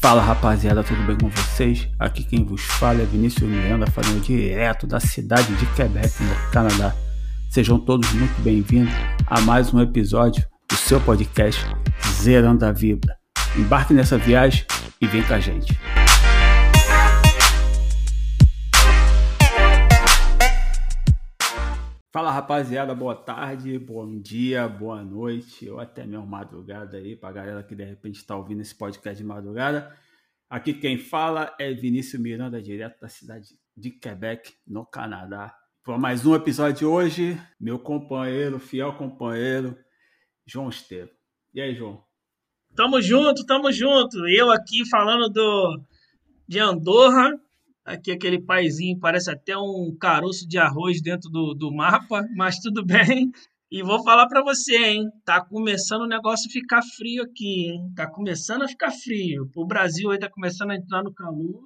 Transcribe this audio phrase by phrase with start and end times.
[0.00, 1.86] Fala rapaziada, tudo bem com vocês?
[1.98, 6.94] Aqui quem vos fala é Vinícius Miranda, falando direto da cidade de Quebec, no Canadá.
[7.50, 8.94] Sejam todos muito bem-vindos
[9.26, 11.66] a mais um episódio do seu podcast
[12.14, 13.14] Zerando a Vibra.
[13.54, 14.64] Embarque nessa viagem
[15.02, 15.78] e vem com a gente.
[22.12, 27.62] Fala rapaziada, boa tarde, bom dia, boa noite, ou até mesmo madrugada aí, pra galera
[27.62, 29.96] que de repente está ouvindo esse podcast de madrugada.
[30.48, 35.56] Aqui quem fala é Vinícius Miranda, direto da cidade de Quebec, no Canadá.
[35.84, 39.78] Para mais um episódio de hoje, meu companheiro, fiel companheiro,
[40.44, 41.14] João Estevam.
[41.54, 42.02] E aí, João?
[42.74, 44.18] Tamo junto, tamo junto.
[44.26, 45.80] Eu aqui falando do
[46.48, 47.30] de Andorra,
[47.84, 52.84] Aqui aquele paizinho parece até um caroço de arroz dentro do, do mapa, mas tudo
[52.86, 53.30] bem.
[53.70, 55.08] E vou falar para você, hein?
[55.24, 57.92] Tá começando o negócio a ficar frio aqui, hein?
[57.94, 59.48] Tá começando a ficar frio.
[59.54, 61.62] O Brasil aí tá começando a entrar no calor.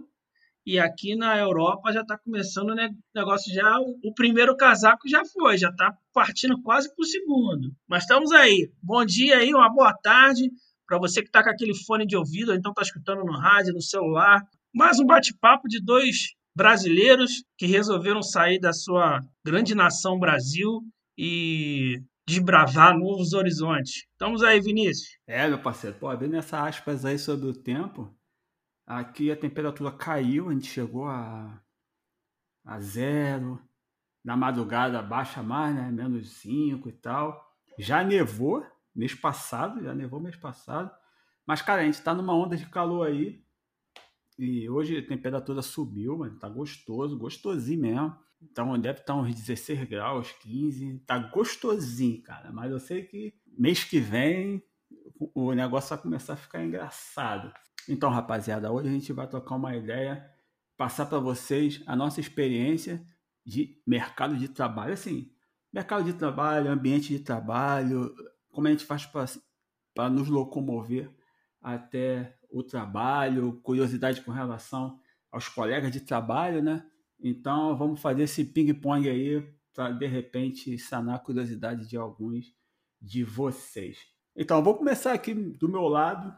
[0.67, 2.75] E aqui na Europa já tá começando o
[3.15, 3.79] negócio já.
[4.03, 7.71] O primeiro casaco já foi, já tá partindo quase pro segundo.
[7.89, 8.71] Mas estamos aí.
[8.83, 10.51] Bom dia aí, uma boa tarde.
[10.87, 13.75] Para você que tá com aquele fone de ouvido, ou então tá escutando no rádio,
[13.75, 14.43] no celular,
[14.75, 20.81] mais um bate-papo de dois brasileiros que resolveram sair da sua grande nação Brasil
[21.17, 24.05] e desbravar novos horizontes.
[24.11, 25.17] Estamos aí, Vinícius.
[25.29, 28.13] É, meu parceiro, pô, vendo essas aspas aí sobre o tempo,
[28.85, 31.63] aqui a temperatura caiu, a gente chegou a,
[32.65, 33.63] a zero,
[34.25, 37.49] na madrugada baixa mais, né, menos 5 e tal.
[37.79, 40.91] Já nevou mês passado, já nevou mês passado,
[41.47, 43.44] mas cara, a gente tá numa onda de calor aí,
[44.39, 48.17] e hoje a temperatura subiu, mas tá gostoso, gostosinho mesmo.
[48.43, 50.99] Então deve estar uns 16 graus, 15.
[51.07, 52.53] Tá gostosinho, cara.
[52.53, 54.63] Mas eu sei que mês que vem
[55.35, 57.53] o negócio vai começar a ficar engraçado.
[57.89, 60.29] Então, rapaziada, hoje a gente vai trocar uma ideia,
[60.77, 63.05] passar para vocês a nossa experiência
[63.45, 64.95] de mercado de trabalho.
[64.95, 65.31] Assim,
[65.73, 68.15] mercado de trabalho, ambiente de trabalho,
[68.51, 69.09] como a gente faz
[69.95, 71.11] para nos locomover
[71.65, 75.01] até o trabalho, curiosidade com relação
[75.33, 76.87] aos colegas de trabalho, né?
[77.19, 79.43] Então vamos fazer esse ping-pong aí
[79.73, 82.55] para de repente sanar a curiosidade de alguns
[83.01, 83.99] de vocês.
[84.37, 86.37] Então vou começar aqui do meu lado.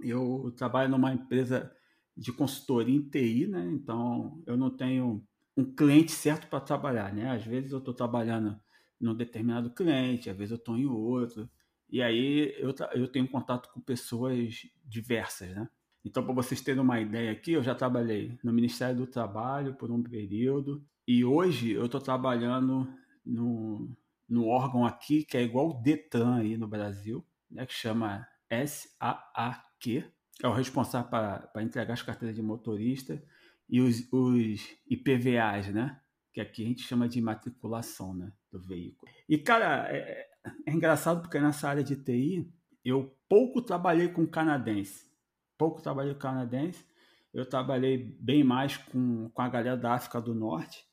[0.00, 1.72] Eu trabalho numa empresa
[2.16, 3.64] de consultoria em TI, né?
[3.72, 5.24] Então eu não tenho
[5.56, 7.30] um cliente certo para trabalhar, né?
[7.30, 8.60] Às vezes eu estou trabalhando
[9.00, 11.48] num determinado cliente, às vezes eu estou em outro.
[11.90, 15.68] E aí eu, eu tenho contato com pessoas diversas, né?
[16.04, 19.90] Então, para vocês terem uma ideia aqui, eu já trabalhei no Ministério do Trabalho por
[19.90, 22.88] um período e hoje eu estou trabalhando
[23.24, 23.90] no,
[24.28, 30.04] no órgão aqui que é igual o Detran aí no Brasil, né, que chama SAAQ,
[30.42, 33.22] é o responsável para entregar as carteiras de motorista
[33.68, 36.00] e os, os IPVAs, né?
[36.32, 39.10] Que aqui a gente chama de matriculação né, do veículo.
[39.28, 40.27] E, cara, é,
[40.66, 42.52] é engraçado porque nessa área de TI
[42.84, 45.08] eu pouco trabalhei com canadense.
[45.56, 46.84] Pouco trabalhei com canadense.
[47.32, 50.84] Eu trabalhei bem mais com, com a galera da África do Norte.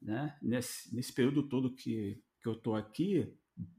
[0.00, 0.36] Né?
[0.40, 3.34] Nesse, nesse período todo que, que eu estou aqui,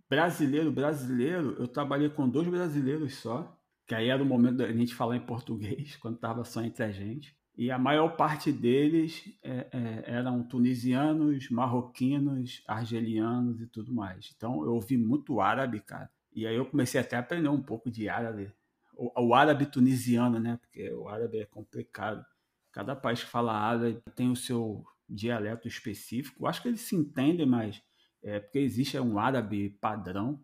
[0.09, 3.57] brasileiro, brasileiro, eu trabalhei com dois brasileiros só.
[3.87, 6.91] Que aí era o momento da gente falar em português, quando estava só entre a
[6.91, 7.37] gente.
[7.57, 14.33] E a maior parte deles é, é, eram tunisianos, marroquinos, argelianos e tudo mais.
[14.35, 16.09] Então eu ouvi muito árabe, cara.
[16.33, 18.51] E aí eu comecei até a aprender um pouco de árabe.
[18.93, 20.57] O, o árabe tunisiano, né?
[20.61, 22.25] Porque o árabe é complicado.
[22.73, 26.43] Cada país que fala árabe tem o seu dialeto específico.
[26.43, 27.81] Eu acho que eles se entendem, mas
[28.22, 30.41] é porque existe um árabe padrão.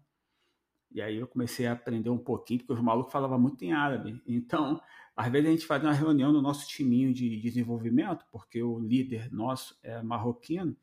[0.89, 4.21] E aí eu comecei a aprender um pouquinho, porque os malucos falavam muito em árabe.
[4.25, 4.81] Então
[5.15, 9.31] às vezes a gente faz uma reunião no nosso timinho de desenvolvimento, porque o líder
[9.31, 10.75] nosso é marroquino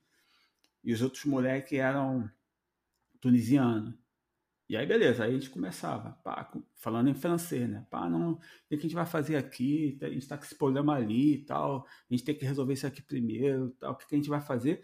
[0.84, 2.30] e os outros moleques eram
[3.20, 3.94] tunisianos.
[4.68, 7.86] E aí, beleza, aí a gente começava, pá, falando em francês, né?
[7.90, 8.38] Pá, não, o
[8.68, 9.98] que a gente vai fazer aqui?
[10.02, 12.86] A gente está com esse problema ali e tal, a gente tem que resolver isso
[12.86, 14.82] aqui primeiro, tal, o que a gente vai fazer?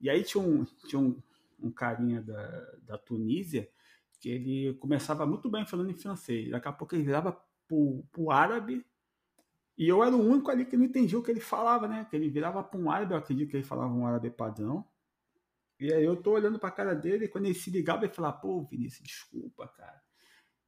[0.00, 1.22] E aí tinha um, tinha um,
[1.62, 3.70] um carinha da, da Tunísia
[4.18, 7.32] que ele começava muito bem falando em francês, daqui a pouco ele virava
[7.70, 8.84] pro, pro árabe.
[9.78, 12.04] E eu era o único ali que não entendia o que ele falava, né?
[12.10, 14.84] Que ele virava para um árabe, eu acredito que ele falava um árabe padrão.
[15.78, 18.38] E aí eu tô olhando pra cara dele, e quando ele se ligava, ele falava,
[18.38, 20.02] pô, Vinícius, desculpa, cara.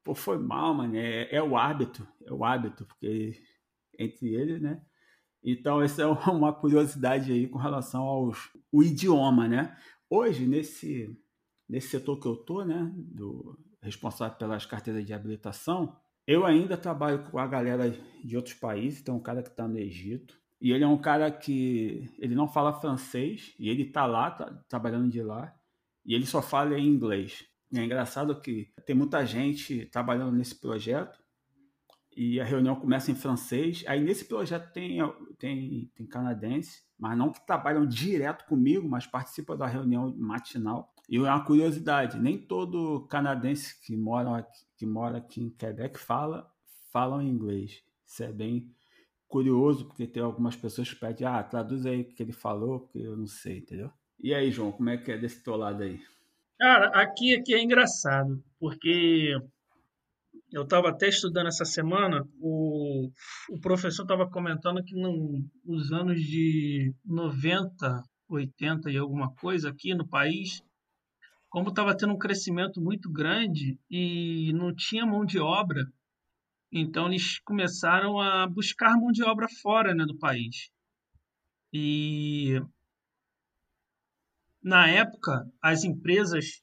[0.02, 0.96] Pô, foi mal, mano.
[0.96, 3.34] É, é o hábito, é o hábito, porque
[3.98, 4.80] entre eles, né?
[5.42, 9.76] Então, essa é uma curiosidade aí com relação aos o idioma, né?
[10.08, 11.18] Hoje, nesse,
[11.68, 12.90] nesse setor que eu tô, né?
[12.94, 17.90] Do responsável pelas carteiras de habilitação, Eu ainda trabalho com a galera
[18.22, 21.30] de outros países, tem um cara que está no Egito, e ele é um cara
[21.30, 25.52] que ele não fala francês, e ele está lá, tá, trabalhando de lá,
[26.04, 27.44] e ele só fala em inglês.
[27.72, 31.22] E é engraçado que tem muita gente trabalhando nesse projeto,
[32.16, 33.82] e a reunião começa em francês.
[33.86, 34.98] Aí nesse projeto tem,
[35.38, 40.92] tem, tem canadense, mas não que trabalham direto comigo, mas participam da reunião matinal.
[41.12, 45.98] E é uma curiosidade, nem todo canadense que mora aqui, que mora aqui em Quebec
[45.98, 46.50] fala,
[46.90, 47.82] falam inglês.
[48.06, 48.74] Isso é bem
[49.28, 53.00] curioso, porque tem algumas pessoas que pedem, ah, traduz aí o que ele falou, porque
[53.00, 53.90] eu não sei, entendeu?
[54.18, 56.00] E aí, João, como é que é desse teu lado aí?
[56.58, 59.36] Cara, aqui, aqui é engraçado, porque
[60.50, 63.10] eu estava até estudando essa semana, o,
[63.50, 70.08] o professor estava comentando que nos anos de 90, 80 e alguma coisa aqui no
[70.08, 70.62] país,
[71.52, 75.84] como estava tendo um crescimento muito grande e não tinha mão de obra,
[76.72, 80.70] então eles começaram a buscar mão de obra fora né, do país.
[81.70, 82.58] E
[84.62, 86.62] na época, as empresas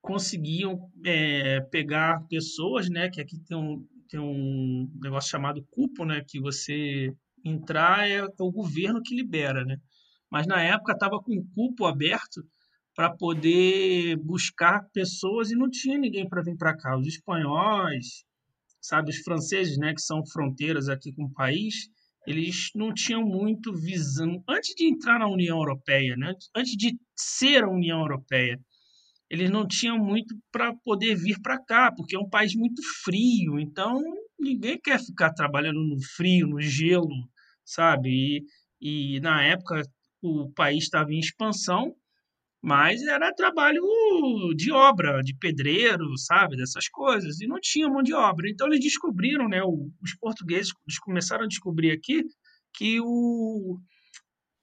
[0.00, 3.10] conseguiam é, pegar pessoas, né?
[3.10, 6.22] Que aqui tem um, tem um negócio chamado cupo, né?
[6.24, 7.12] Que você
[7.44, 9.76] entrar é, o governo que libera, né?
[10.30, 12.44] Mas na época estava com o cupo aberto
[13.00, 16.98] para poder buscar pessoas e não tinha ninguém para vir para cá.
[16.98, 18.26] Os espanhóis,
[18.78, 19.94] sabe, os franceses, né?
[19.94, 21.88] Que são fronteiras aqui com o país,
[22.26, 26.34] eles não tinham muito visão antes de entrar na União Europeia, né?
[26.54, 28.60] Antes de ser a União Europeia
[29.30, 33.60] eles não tinham muito para poder vir para cá, porque é um país muito frio,
[33.60, 34.02] então
[34.38, 37.08] ninguém quer ficar trabalhando no frio, no gelo,
[37.64, 38.44] sabe?
[38.80, 39.82] E, e na época
[40.20, 41.94] o país estava em expansão,
[42.62, 43.82] mas era trabalho
[44.54, 46.56] de obra, de pedreiro, sabe?
[46.56, 48.48] Dessas coisas, e não tinha mão de obra.
[48.50, 49.62] Então eles descobriram, né?
[49.62, 50.72] Os portugueses
[51.02, 52.22] começaram a descobrir aqui
[52.74, 53.78] que o,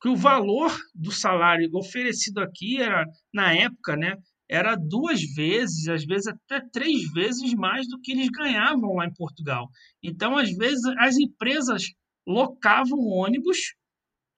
[0.01, 4.15] que o valor do salário oferecido aqui era, na época, né?
[4.49, 9.13] era duas vezes, às vezes até três vezes mais do que eles ganhavam lá em
[9.13, 9.67] Portugal.
[10.01, 11.83] Então, às vezes, as empresas
[12.25, 13.57] locavam ônibus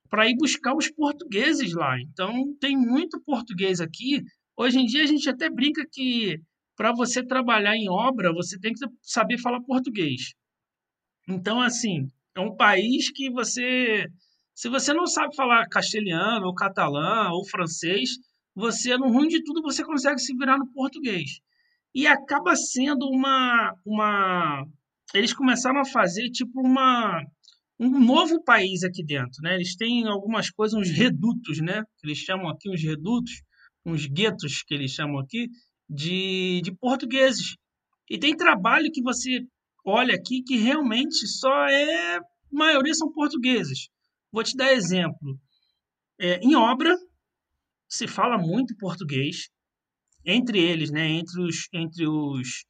[0.10, 2.00] para ir buscar os portugueses lá.
[2.00, 4.24] Então, tem muito português aqui.
[4.58, 6.40] Hoje em dia, a gente até brinca que
[6.76, 10.34] para você trabalhar em obra, você tem que saber falar português.
[11.28, 14.08] Então, assim, é um país que você.
[14.56, 18.12] Se você não sabe falar castelhano, ou catalã, ou francês,
[18.56, 21.40] você, no ruim de tudo, você consegue se virar no português.
[21.94, 23.74] E acaba sendo uma.
[23.86, 24.66] uma
[25.14, 27.24] eles começaram a fazer tipo uma
[27.80, 29.56] um novo país aqui dentro, né?
[29.56, 31.84] Eles têm algumas coisas, uns redutos, né?
[32.04, 33.42] Eles chamam aqui uns redutos,
[33.86, 35.48] uns guetos que eles chamam aqui
[35.90, 37.56] de, de portugueses.
[38.10, 39.46] E tem trabalho que você
[39.86, 42.22] olha aqui que realmente só é, a
[42.52, 43.88] maioria são portugueses.
[44.32, 45.40] Vou te dar exemplo.
[46.20, 46.94] É, em obra,
[47.88, 49.50] se fala muito português
[50.26, 51.08] entre eles, né?
[51.08, 52.66] Entre os, entre os,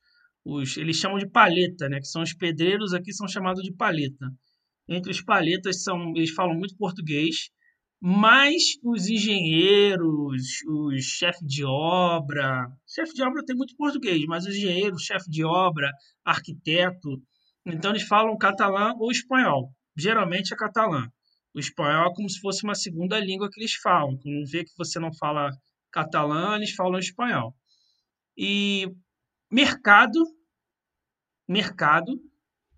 [0.45, 1.99] os, eles chamam de paleta, né?
[1.99, 4.27] Que são os pedreiros aqui são chamados de paleta.
[4.89, 7.51] Entre os paletas são, eles falam muito português,
[8.01, 14.55] mas os engenheiros, os chefes de obra, chefe de obra tem muito português, mas os
[14.55, 15.91] engenheiros, chefe de obra,
[16.25, 17.21] arquiteto,
[17.65, 19.71] então eles falam catalã ou espanhol.
[19.95, 21.07] Geralmente é catalã.
[21.53, 24.17] O espanhol é como se fosse uma segunda língua que eles falam.
[24.17, 25.51] Quando vê que você não fala
[25.91, 27.55] catalã, eles falam espanhol.
[28.37, 28.87] E
[29.51, 30.23] mercado,
[31.47, 32.13] mercado,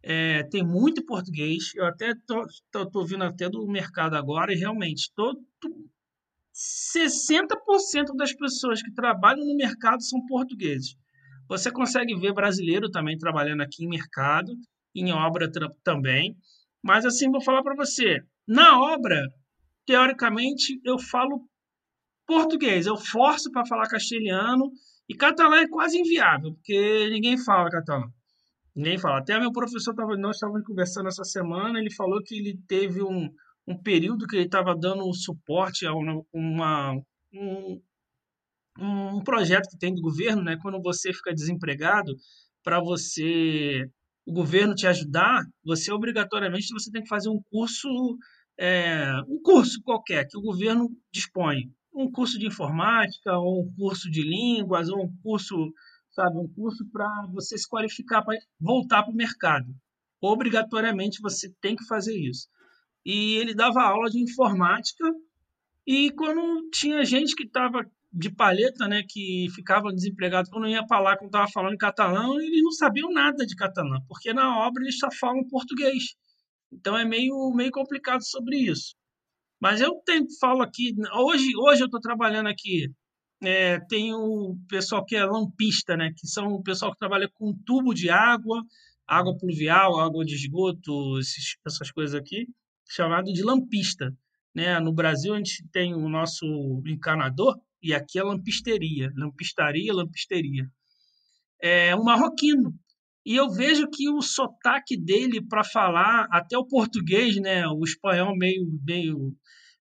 [0.03, 1.73] é, tem muito português.
[1.75, 5.39] Eu até tô, tô, tô vindo até do mercado agora e realmente todo
[6.53, 10.95] 60% das pessoas que trabalham no mercado são portugueses.
[11.47, 14.53] Você consegue ver brasileiro também trabalhando aqui em mercado,
[14.95, 15.51] em obra
[15.83, 16.35] também.
[16.83, 19.27] Mas assim, vou falar para você, na obra,
[19.85, 21.47] teoricamente, eu falo
[22.25, 24.71] português, eu forço para falar castelhano
[25.07, 28.11] e catalão é quase inviável, porque ninguém fala catalão.
[28.75, 29.19] Ninguém fala.
[29.19, 33.29] Até meu professor, tava, nós estávamos conversando essa semana, ele falou que ele teve um,
[33.67, 36.93] um período que ele estava dando suporte a uma, uma
[37.33, 37.81] um,
[38.79, 40.57] um projeto que tem do governo, né?
[40.61, 42.15] Quando você fica desempregado,
[42.63, 43.89] para você
[44.25, 47.89] o governo te ajudar, você obrigatoriamente você tem que fazer um curso,
[48.57, 54.09] é, um curso qualquer que o governo dispõe, um curso de informática, ou um curso
[54.09, 55.55] de línguas, ou um curso,
[56.11, 59.67] sabe, um curso para você se qualificar para voltar para o mercado.
[60.21, 62.47] Obrigatoriamente você tem que fazer isso.
[63.05, 65.05] E ele dava aula de informática
[65.85, 70.99] e quando tinha gente que estava de palheta, né, que ficavam desempregados quando ia para
[70.99, 74.83] lá, quando estava falando em catalão, eles não sabiam nada de catalão, porque na obra
[74.83, 76.15] eles só falam português.
[76.71, 78.95] Então é meio, meio complicado sobre isso.
[79.59, 82.91] Mas eu tenho, falo aqui, hoje, hoje eu estou trabalhando aqui,
[83.43, 87.57] é, tem o pessoal que é lampista, né, que são o pessoal que trabalha com
[87.65, 88.63] tubo de água,
[89.07, 92.47] água pluvial, água de esgoto, esses, essas coisas aqui,
[92.89, 94.15] chamado de lampista.
[94.53, 94.79] Né?
[94.79, 96.45] No Brasil, a gente tem o nosso
[96.85, 100.69] encanador, e aqui é lampisteria, lampistaria, lampisteria.
[101.61, 102.73] É um marroquino.
[103.25, 108.35] E eu vejo que o sotaque dele para falar, até o português, né, o espanhol
[108.35, 109.35] meio, meio,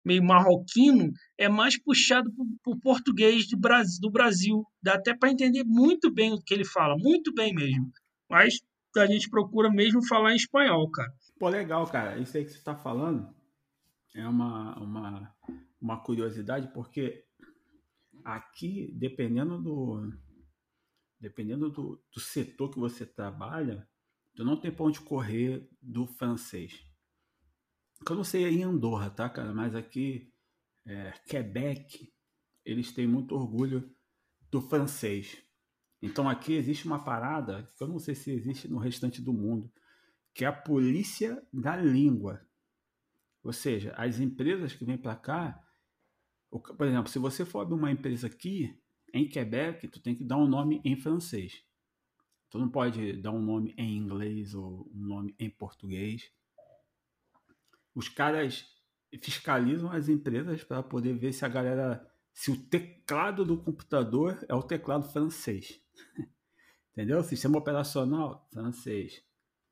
[0.03, 2.29] meio marroquino, é mais puxado
[2.61, 4.65] para o português do Brasil, do Brasil.
[4.83, 7.89] Dá até para entender muito bem o que ele fala, muito bem mesmo.
[8.29, 8.59] Mas
[8.97, 11.09] a gente procura mesmo falar em espanhol, cara.
[11.39, 12.19] Pô, legal, cara.
[12.19, 13.33] Isso aí que você está falando
[14.13, 15.35] é uma, uma,
[15.79, 17.23] uma curiosidade, porque
[18.25, 20.11] aqui, dependendo do
[21.21, 23.87] dependendo do, do setor que você trabalha,
[24.35, 26.85] tu não tem para onde correr do francês.
[28.09, 29.53] Eu não sei em Andorra, tá, cara?
[29.53, 30.33] Mas aqui,
[30.89, 32.11] é, Quebec,
[32.65, 33.95] eles têm muito orgulho
[34.49, 35.37] do francês.
[36.01, 39.71] Então aqui existe uma parada que eu não sei se existe no restante do mundo,
[40.33, 42.43] que é a polícia da língua.
[43.43, 45.63] Ou seja, as empresas que vêm para cá,
[46.49, 48.75] por exemplo, se você for abrir uma empresa aqui
[49.13, 51.63] em Quebec, tu tem que dar um nome em francês.
[52.49, 56.31] Tu não pode dar um nome em inglês ou um nome em português.
[57.93, 58.78] Os caras
[59.17, 64.53] fiscalizam as empresas para poder ver se a galera, se o teclado do computador é
[64.53, 65.81] o teclado francês.
[66.93, 67.23] Entendeu?
[67.23, 69.23] Sistema operacional francês.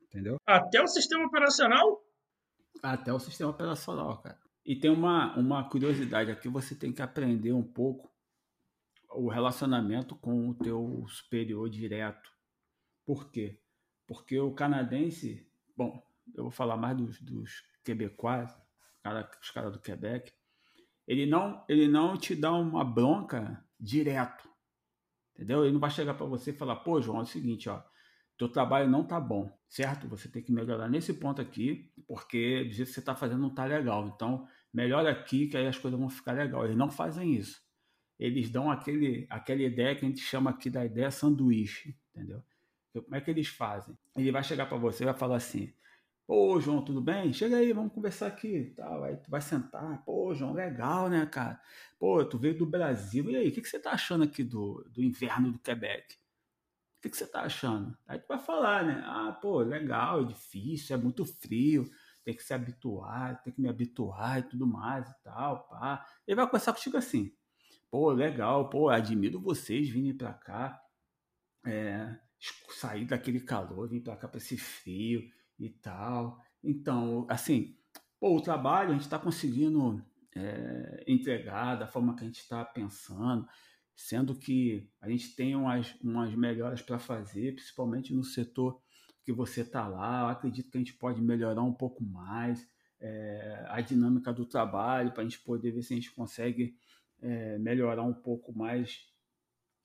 [0.04, 0.38] Entendeu?
[0.46, 2.02] Até o sistema operacional?
[2.82, 4.40] Até o sistema operacional, cara.
[4.66, 8.12] E tem uma, uma curiosidade aqui, você tem que aprender um pouco
[9.12, 12.30] o relacionamento com o teu superior direto.
[13.06, 13.62] Por quê?
[14.06, 18.54] Porque o canadense, bom, eu vou falar mais dos, dos quebecois,
[19.08, 20.34] cara, os caras do Quebec,
[21.08, 24.50] ele não, ele não te dá uma bronca direto,
[25.34, 25.64] entendeu?
[25.64, 27.82] Ele não vai chegar para você e falar, pô, João, é o seguinte, ó,
[28.38, 30.08] teu trabalho não tá bom, certo?
[30.10, 33.54] Você tem que melhorar nesse ponto aqui, porque do jeito que você está fazendo não
[33.54, 34.08] tá legal.
[34.08, 36.66] Então, melhora aqui que aí as coisas vão ficar legal.
[36.66, 37.60] Eles não fazem isso.
[38.20, 42.44] Eles dão aquele, aquela ideia que a gente chama aqui da ideia sanduíche, entendeu?
[42.90, 43.98] Então, como é que eles fazem?
[44.16, 45.74] Ele vai chegar para você e vai falar assim:
[46.28, 47.32] Pô, João, tudo bem?
[47.32, 48.74] Chega aí, vamos conversar aqui.
[48.76, 50.04] Tá, aí tu vai sentar.
[50.04, 51.60] Pô, João, legal, né, cara?
[51.98, 53.30] Pô, tu veio do Brasil.
[53.32, 56.16] E aí, o que, que você tá achando aqui do, do inverno do Quebec?
[56.98, 57.98] O que, que você está achando?
[58.06, 59.02] Aí tu vai falar, né?
[59.06, 61.90] Ah, pô, legal, é difícil, é muito frio,
[62.26, 66.06] tem que se habituar, tem que me habituar e tudo mais e tal, pá.
[66.28, 67.32] Ele vai começar contigo assim.
[67.90, 70.82] Pô, legal, pô, admiro vocês virem para cá,
[71.66, 72.18] é,
[72.72, 75.24] sair daquele calor, vir para cá para esse frio
[75.60, 76.42] e tal.
[76.64, 77.76] Então, assim,
[78.20, 80.04] pô, o trabalho a gente está conseguindo
[80.36, 83.48] é, entregar da forma que a gente está pensando
[83.98, 88.80] sendo que a gente tem umas, umas melhoras para fazer, principalmente no setor
[89.24, 90.22] que você está lá.
[90.22, 95.12] Eu acredito que a gente pode melhorar um pouco mais é, a dinâmica do trabalho,
[95.12, 96.78] para a gente poder ver se a gente consegue
[97.20, 99.12] é, melhorar um pouco mais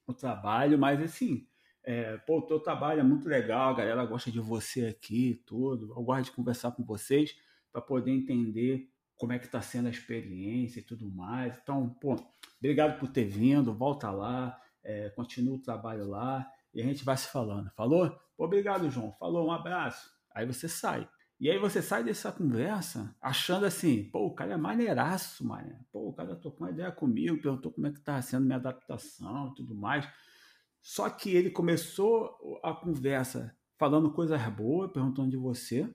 [0.07, 1.49] o trabalho, mas assim,
[1.85, 5.93] é, pô, o teu trabalho é muito legal, a galera gosta de você aqui, tudo.
[5.97, 7.37] Eu gosto de conversar com vocês
[7.73, 11.59] para poder entender como é que está sendo a experiência e tudo mais.
[11.63, 12.17] Então, pô,
[12.59, 17.17] obrigado por ter vindo, volta lá, é, continua o trabalho lá e a gente vai
[17.17, 17.71] se falando.
[17.77, 18.11] Falou?
[18.37, 19.13] Pô, obrigado, João.
[19.19, 20.11] Falou, um abraço.
[20.35, 21.09] Aí você sai.
[21.39, 25.81] E aí você sai dessa conversa achando assim, pô, o cara é maneiraço, mané.
[25.91, 29.49] Pô, o cara tocou uma ideia comigo, perguntou como é que tá sendo minha adaptação
[29.49, 30.09] e tudo mais.
[30.83, 35.89] Só que ele começou a conversa falando coisas boas, perguntando de você.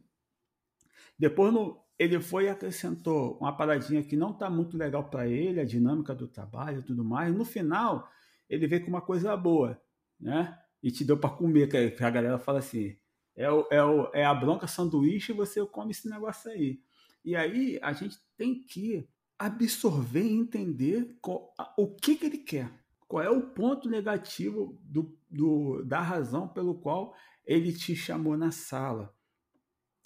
[1.19, 5.59] Depois, no, ele foi e acrescentou uma paradinha que não está muito legal para ele,
[5.59, 7.35] a dinâmica do trabalho e tudo mais.
[7.35, 8.09] No final,
[8.49, 9.81] ele veio com uma coisa boa,
[10.19, 10.57] né?
[10.81, 12.95] E te deu para comer, que a galera fala assim:
[13.35, 16.79] é, o, é, o, é a bronca sanduíche e você come esse negócio aí.
[17.25, 22.71] E aí a gente tem que absorver e entender qual, o que, que ele quer.
[23.07, 27.15] Qual é o ponto negativo do, do, da razão pelo qual
[27.47, 29.15] ele te chamou na sala.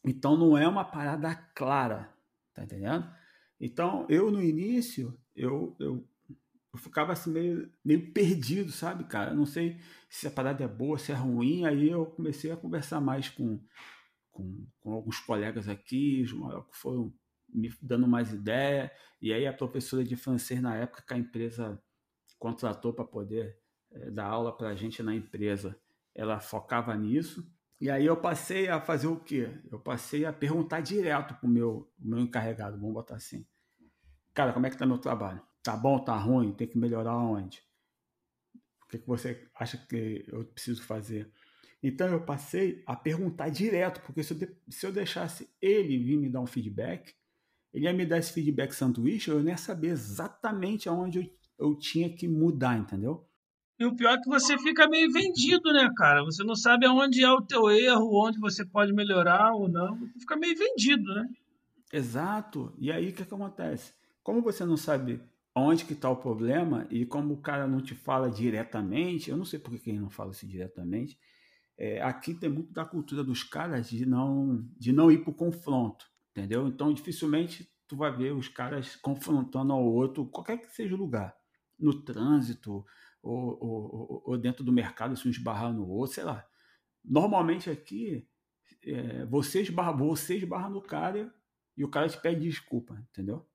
[0.05, 2.13] Então não é uma parada clara,
[2.53, 3.12] tá entendendo?
[3.60, 6.08] Então eu no início eu, eu,
[6.72, 9.34] eu ficava assim meio, meio perdido, sabe, cara?
[9.34, 11.65] Não sei se a parada é boa, se é ruim.
[11.65, 13.60] Aí eu comecei a conversar mais com,
[14.31, 17.13] com, com alguns colegas aqui, que foram
[17.50, 18.91] me dando mais ideia.
[19.22, 21.81] E aí a professora de francês na época que a empresa
[22.41, 23.55] contratou para poder
[23.91, 25.79] é, dar aula para a gente na empresa,
[26.13, 27.48] ela focava nisso.
[27.79, 29.48] E aí eu passei a fazer o quê?
[29.71, 33.45] Eu passei a perguntar direto para o meu, meu encarregado, vamos botar assim.
[34.33, 35.39] Cara, como é que está meu trabalho?
[35.62, 36.51] Tá bom, tá ruim?
[36.51, 37.63] Tem que melhorar onde?
[38.83, 41.31] O que, que você acha que eu preciso fazer?
[41.83, 46.17] Então eu passei a perguntar direto, porque se eu, de, se eu deixasse ele vir
[46.17, 47.13] me dar um feedback,
[47.71, 52.10] ele ia me dar esse feedback sanduíche, eu ia saber exatamente aonde eu, eu tinha
[52.10, 53.25] que mudar, entendeu?
[53.80, 56.24] E o pior é que você fica meio vendido, né, cara?
[56.24, 59.98] Você não sabe aonde é o teu erro, onde você pode melhorar ou não.
[59.98, 61.27] Você fica meio vendido, né?
[61.91, 62.74] Exato.
[62.77, 63.94] E aí o que, que acontece?
[64.24, 65.20] Como você não sabe
[65.56, 69.46] onde que está o problema e como o cara não te fala diretamente, eu não
[69.46, 71.18] sei por que ele não fala isso diretamente,
[71.77, 75.36] é, aqui tem muito da cultura dos caras de não, de não ir para o
[75.36, 76.68] confronto, entendeu?
[76.68, 81.36] Então, dificilmente tu vai ver os caras confrontando ao outro, qualquer que seja o lugar,
[81.81, 82.85] no trânsito
[83.21, 86.45] ou, ou, ou dentro do mercado, se um esbarrar no outro, sei lá.
[87.03, 88.27] Normalmente aqui,
[88.83, 91.33] é, você, esbarra, você esbarra no cara
[91.75, 93.47] e o cara te pede desculpa, entendeu?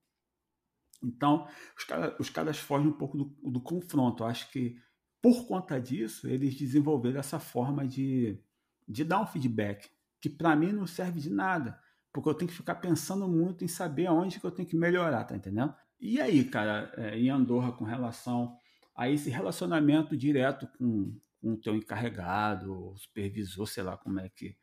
[1.02, 4.22] Então, os, cara, os caras fogem um pouco do, do confronto.
[4.22, 4.80] Eu acho que
[5.26, 8.40] por conta disso, eles desenvolveram essa forma de,
[8.86, 9.90] de dar um feedback,
[10.20, 11.80] que para mim não serve de nada,
[12.12, 15.24] porque eu tenho que ficar pensando muito em saber aonde que eu tenho que melhorar,
[15.24, 15.74] tá entendendo?
[16.00, 18.56] E aí, cara, é, em Andorra, com relação
[18.94, 24.56] a esse relacionamento direto com, com o teu encarregado, supervisor, sei lá como é que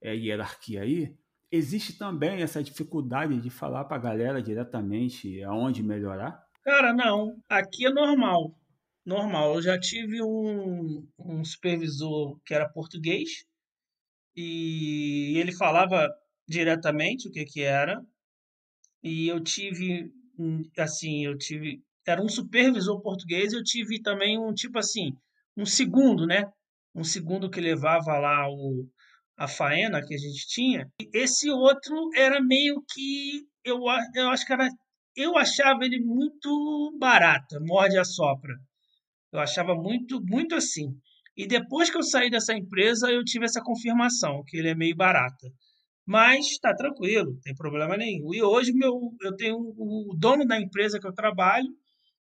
[0.00, 1.16] é a hierarquia aí,
[1.50, 6.46] existe também essa dificuldade de falar para a galera diretamente aonde melhorar?
[6.62, 7.42] Cara, não.
[7.48, 8.54] Aqui é normal.
[9.04, 9.54] Normal.
[9.54, 13.46] Eu já tive um, um supervisor que era português
[14.36, 16.08] e ele falava
[16.46, 18.00] diretamente o que que era.
[19.02, 20.12] E eu tive,
[20.78, 25.12] assim, eu tive, era um supervisor português eu tive também um tipo assim,
[25.56, 26.44] um segundo, né?
[26.94, 28.86] Um segundo que levava lá o,
[29.36, 30.90] a faena que a gente tinha.
[31.00, 33.80] E esse outro era meio que eu,
[34.14, 34.68] eu acho que era
[35.16, 38.54] eu achava ele muito barato, morde a sopra.
[39.32, 40.96] Eu achava muito muito assim.
[41.36, 44.96] E depois que eu saí dessa empresa, eu tive essa confirmação que ele é meio
[44.96, 45.46] barato.
[46.08, 48.32] Mas está tranquilo, não tem problema nenhum.
[48.32, 51.68] E hoje meu, eu tenho o dono da empresa que eu trabalho,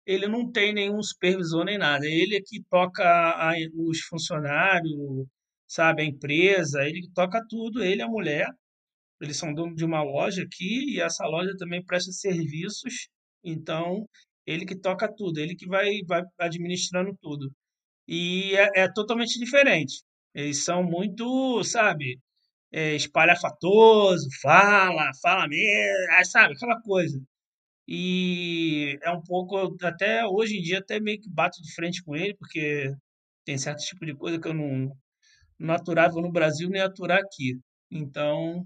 [0.06, 2.06] ele não tem nenhum supervisor nem nada.
[2.08, 5.28] Ele é que toca a, os funcionários,
[5.68, 6.02] sabe?
[6.04, 8.48] A empresa, ele toca tudo, ele e a mulher.
[9.22, 13.10] Eles são dono de uma loja aqui e essa loja também presta serviços.
[13.44, 14.08] Então,
[14.46, 17.52] ele que toca tudo, ele que vai, vai administrando tudo.
[18.08, 20.04] E é, é totalmente diferente.
[20.34, 22.20] Eles são muito, sabe,
[22.72, 27.22] é, espalhafatoso, fala, fala mesmo, sabe, aquela coisa.
[27.88, 32.16] E é um pouco, até hoje em dia, até meio que bato de frente com
[32.16, 32.94] ele, porque
[33.46, 34.92] tem certo tipo de coisa que eu não,
[35.60, 37.60] não aturava no Brasil nem aturar aqui.
[37.92, 38.66] Então,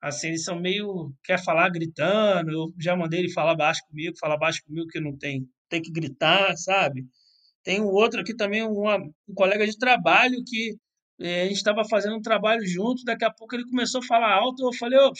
[0.00, 1.12] assim, eles são meio.
[1.24, 5.16] quer falar gritando, eu já mandei ele falar baixo comigo, falar baixo comigo que não
[5.16, 7.06] tem, tem que gritar, sabe?
[7.64, 10.76] Tem um outro aqui também, uma, um colega de trabalho que
[11.20, 14.66] a gente estava fazendo um trabalho junto, daqui a pouco ele começou a falar alto,
[14.66, 15.12] eu falei, oh,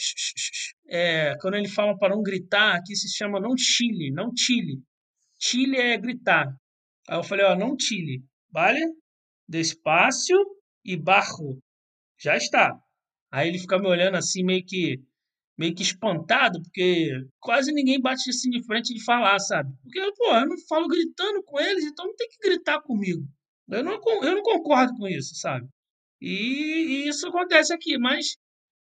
[0.89, 4.81] é, quando ele fala para não gritar, aqui se chama não chile, não chile.
[5.39, 6.47] Chile é gritar.
[7.09, 8.79] Aí eu falei, ó, oh, não chile, vale?
[9.47, 10.37] Despacio,
[10.83, 11.61] e barro.
[12.19, 12.77] Já está.
[13.31, 14.99] Aí ele fica me olhando assim, meio que
[15.57, 19.71] meio que espantado, porque quase ninguém bate assim de frente de falar, sabe?
[19.83, 23.23] Porque, pô, eu não falo gritando com eles, então não tem que gritar comigo.
[23.69, 25.67] Eu não, eu não concordo com isso, sabe?
[26.21, 28.37] E, e isso acontece aqui, mas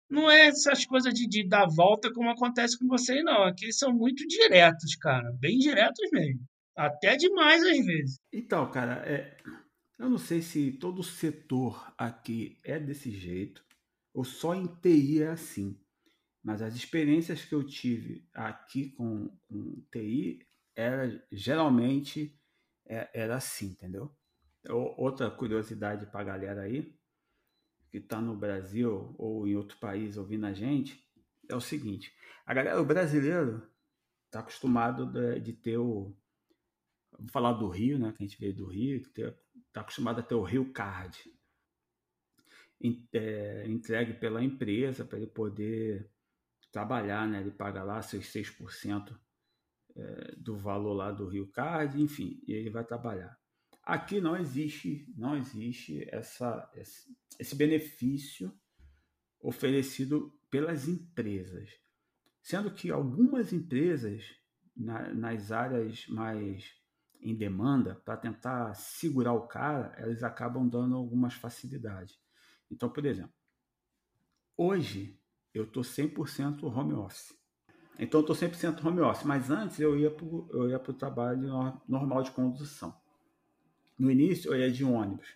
[0.09, 3.43] não é essas coisas de, de dar volta como acontece com vocês, não.
[3.43, 5.31] Aqui eles são muito diretos, cara.
[5.39, 6.41] Bem diretos mesmo.
[6.75, 8.19] Até demais às vezes.
[8.33, 9.37] Então, cara, é,
[9.97, 13.63] eu não sei se todo setor aqui é desse jeito
[14.13, 15.79] ou só em TI é assim,
[16.43, 20.39] mas as experiências que eu tive aqui com, com TI
[20.75, 22.37] era geralmente
[22.87, 24.11] é, era assim, entendeu?
[24.97, 26.97] Outra curiosidade para a galera aí
[27.91, 31.03] que está no Brasil ou em outro país ouvindo a gente
[31.47, 32.13] é o seguinte:
[32.45, 33.67] a galera, o brasileiro
[34.25, 36.15] está acostumado de, de ter o
[37.17, 38.13] vou falar do Rio, né?
[38.15, 41.17] Que a gente veio do Rio, está acostumado a ter o Rio Card
[43.13, 46.09] é, entregue pela empresa para ele poder
[46.71, 47.41] trabalhar, né?
[47.41, 49.17] Ele paga lá seus 6%
[49.95, 53.37] é, do valor lá do Rio Card, enfim, e ele vai trabalhar.
[53.89, 56.71] Aqui não existe, não existe essa,
[57.39, 58.53] esse benefício
[59.41, 61.71] oferecido pelas empresas,
[62.39, 64.23] sendo que algumas empresas
[64.77, 66.71] na, nas áreas mais
[67.19, 72.15] em demanda, para tentar segurar o cara, eles acabam dando algumas facilidades.
[72.69, 73.33] Então, por exemplo,
[74.55, 75.19] hoje
[75.51, 77.35] eu estou 100% home office.
[77.97, 81.49] Então, eu estou 100% home office, mas antes eu ia para o trabalho
[81.87, 82.95] normal de condução.
[83.99, 85.35] No início, eu ia de ônibus.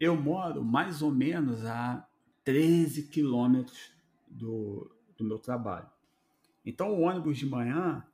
[0.00, 2.04] Eu moro mais ou menos a
[2.42, 3.92] 13 quilômetros
[4.26, 5.88] do, do meu trabalho.
[6.64, 8.04] Então, o ônibus de manhã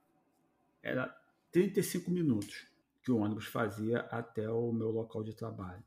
[0.83, 1.09] era
[1.51, 2.67] 35 minutos
[3.03, 5.83] que o ônibus fazia até o meu local de trabalho.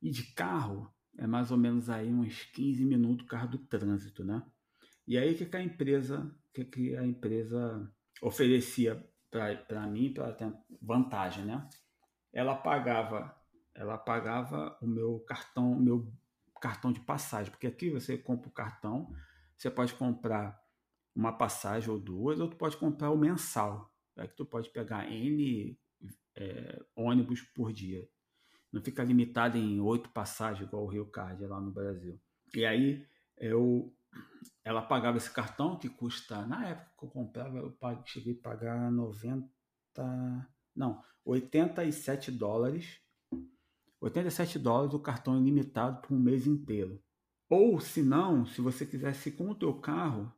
[0.00, 4.42] E de carro, é mais ou menos aí uns 15 minutos carro do trânsito, né?
[5.06, 10.36] E aí, que, que a empresa, que, que a empresa oferecia para mim, para
[10.80, 11.68] vantagem, né?
[12.32, 13.34] Ela pagava,
[13.74, 16.12] ela pagava o meu cartão, meu
[16.60, 19.12] cartão de passagem, porque aqui você compra o cartão,
[19.56, 20.60] você pode comprar
[21.14, 25.10] uma passagem ou duas, ou tu pode comprar o mensal, é que tu pode pegar
[25.10, 25.78] N
[26.36, 28.08] é, ônibus por dia.
[28.72, 32.18] Não fica limitado em oito passagens, igual o Rio Card lá no Brasil.
[32.54, 33.94] E aí eu
[34.64, 38.92] ela pagava esse cartão que custa, na época que eu comprava, eu cheguei a pagar
[38.92, 39.48] 90,
[40.74, 43.00] não, 87 dólares.
[44.00, 47.00] 87 dólares o cartão ilimitado por um mês inteiro.
[47.48, 50.32] Ou, se não, se você quisesse ir com o teu carro,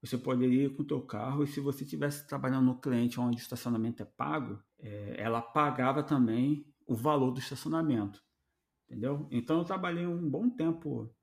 [0.00, 3.36] você poderia ir com o teu carro e se você estivesse trabalhando no cliente onde
[3.36, 8.22] o estacionamento é pago, é, ela pagava também o valor do estacionamento.
[8.88, 9.28] Entendeu?
[9.30, 11.14] Então eu trabalhei um bom tempo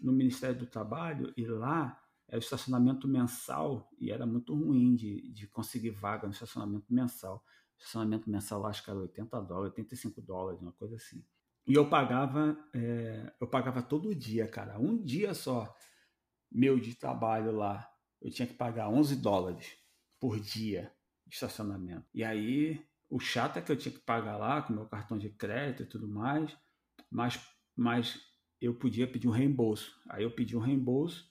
[0.00, 5.32] no Ministério do Trabalho e lá era o estacionamento mensal e era muito ruim de,
[5.32, 7.42] de conseguir vaga no estacionamento mensal.
[7.78, 11.24] Estacionamento mensal acho que era 80 dólares, 85 dólares, uma coisa assim.
[11.66, 14.78] E eu pagava, é, eu pagava todo dia, cara.
[14.78, 15.74] Um dia só
[16.50, 17.88] meu de trabalho lá,
[18.20, 19.76] eu tinha que pagar 11 dólares
[20.20, 20.92] por dia
[21.26, 22.06] de estacionamento.
[22.14, 25.28] E aí, o chato é que eu tinha que pagar lá com meu cartão de
[25.28, 26.56] crédito e tudo mais,
[27.10, 27.40] mas,
[27.74, 28.20] mas
[28.60, 30.00] eu podia pedir um reembolso.
[30.08, 31.28] Aí eu pedi um reembolso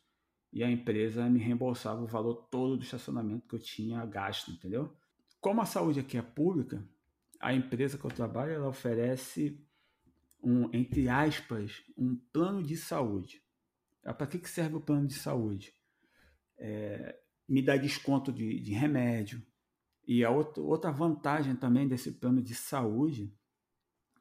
[0.53, 4.95] e a empresa me reembolsava o valor todo do estacionamento que eu tinha gasto, entendeu?
[5.45, 6.83] Como a saúde aqui é pública,
[7.39, 9.63] a empresa que eu trabalho ela oferece
[10.41, 13.43] um, entre aspas, um plano de saúde.
[14.03, 15.71] Ah, Para que, que serve o plano de saúde?
[16.57, 17.15] É,
[17.47, 19.45] me dá desconto de, de remédio.
[20.07, 23.31] E a outra, outra vantagem também desse plano de saúde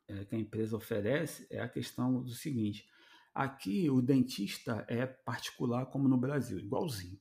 [0.06, 2.86] é, que a empresa oferece é a questão do seguinte:
[3.32, 7.18] Aqui o dentista é particular como no Brasil, igualzinho.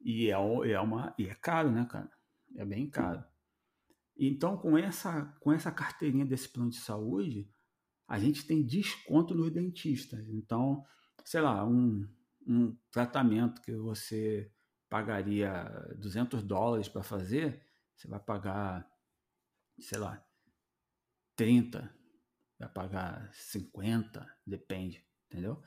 [0.00, 2.16] E é, é, uma, e é caro, né, cara?
[2.58, 3.24] É bem caro.
[4.16, 7.48] Então, com essa, com essa carteirinha desse plano de saúde,
[8.08, 10.28] a gente tem desconto nos dentistas.
[10.28, 10.84] Então,
[11.24, 12.04] sei lá, um,
[12.44, 14.52] um tratamento que você
[14.88, 15.64] pagaria
[15.96, 17.62] 200 dólares para fazer,
[17.94, 18.90] você vai pagar,
[19.78, 20.20] sei lá,
[21.36, 21.88] 30,
[22.58, 25.62] vai pagar 50, depende, entendeu?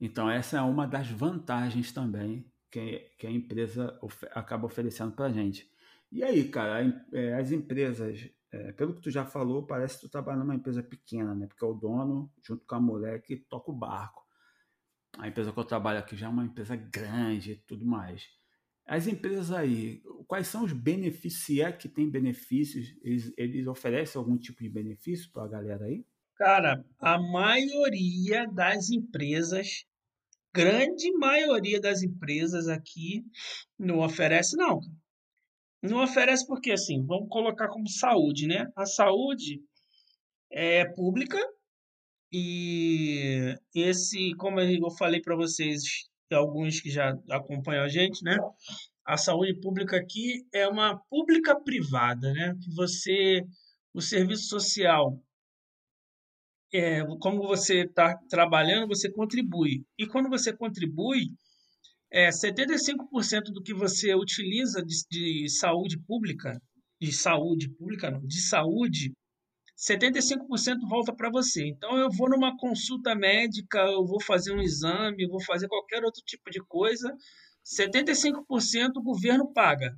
[0.00, 3.96] Então, essa é uma das vantagens também que, que a empresa
[4.32, 5.72] acaba oferecendo para a gente.
[6.14, 6.80] E aí, cara,
[7.12, 10.80] é, as empresas, é, pelo que tu já falou, parece que tu trabalha numa empresa
[10.80, 11.48] pequena, né?
[11.48, 14.24] Porque é o dono, junto com a mulher, que toca o barco.
[15.18, 18.28] A empresa que eu trabalho aqui já é uma empresa grande e tudo mais.
[18.86, 24.16] As empresas aí, quais são os benefícios, se é que tem benefícios, eles, eles oferecem
[24.16, 26.06] algum tipo de benefício para a galera aí?
[26.36, 29.84] Cara, a maioria das empresas,
[30.54, 33.24] grande maioria das empresas aqui
[33.76, 34.80] não oferece, não.
[35.84, 38.66] Não oferece porque, assim, vamos colocar como saúde, né?
[38.74, 39.60] A saúde
[40.50, 41.38] é pública
[42.32, 45.82] e esse, como eu falei para vocês,
[46.32, 48.36] alguns que já acompanham a gente, né?
[49.04, 52.56] A saúde pública aqui é uma pública privada, né?
[52.62, 53.42] Que você,
[53.92, 55.20] o serviço social
[56.72, 59.84] é, como você está trabalhando, você contribui.
[59.98, 61.28] E quando você contribui,
[62.14, 66.62] é, 75% do que você utiliza de, de, saúde pública,
[67.00, 69.12] de saúde pública, não, de saúde,
[69.76, 71.66] 75% volta para você.
[71.66, 76.04] Então, eu vou numa consulta médica, eu vou fazer um exame, eu vou fazer qualquer
[76.04, 77.12] outro tipo de coisa,
[77.66, 79.92] 75% o governo paga,